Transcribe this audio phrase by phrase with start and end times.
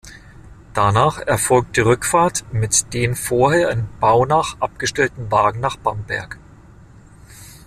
[0.73, 6.39] Danach erfolgt die Rückfahrt mit den vorher in Baunach abgestellten Wagen nach Bamberg.